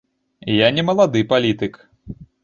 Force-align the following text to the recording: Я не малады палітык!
Я 0.53 0.69
не 0.77 0.85
малады 0.87 1.21
палітык! 1.33 1.73